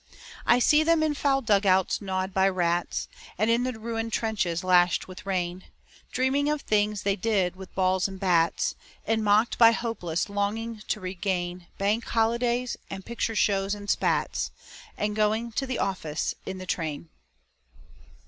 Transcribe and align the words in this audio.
I 0.47 0.57
see 0.57 0.81
them 0.81 1.03
in 1.03 1.13
foul 1.13 1.43
dug 1.43 1.63
outs, 1.63 2.01
gnawed 2.01 2.33
by 2.33 2.49
rats, 2.49 3.07
And 3.37 3.51
in 3.51 3.63
the 3.63 3.77
ruined 3.77 4.11
trenches, 4.11 4.63
lashed 4.63 5.07
with 5.07 5.27
rain, 5.27 5.65
Dreaming 6.11 6.49
of 6.49 6.61
things 6.63 7.03
they 7.03 7.15
did 7.15 7.55
with 7.55 7.75
balls 7.75 8.07
and 8.07 8.19
bats, 8.19 8.73
And 9.05 9.23
mocked 9.23 9.59
by 9.59 9.73
hopeless 9.73 10.27
longing 10.27 10.81
to 10.87 10.99
regain 10.99 11.67
Bank 11.77 12.03
holidays, 12.03 12.77
and 12.89 13.05
picture 13.05 13.35
shows, 13.35 13.75
and 13.75 13.87
spats, 13.87 14.49
And 14.97 15.15
going 15.15 15.51
to 15.51 15.67
the 15.67 15.77
office 15.77 16.33
in 16.47 16.57
the 16.57 16.65
train. 16.65 17.09